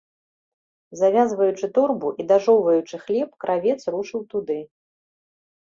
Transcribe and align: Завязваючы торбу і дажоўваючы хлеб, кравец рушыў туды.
Завязваючы 1.01 1.65
торбу 1.75 2.07
і 2.23 2.25
дажоўваючы 2.33 2.95
хлеб, 3.05 3.29
кравец 3.45 3.79
рушыў 3.95 4.21
туды. 4.35 4.59